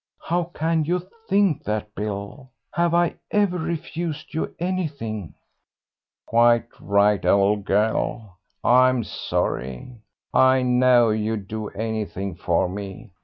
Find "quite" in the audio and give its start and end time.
6.25-6.65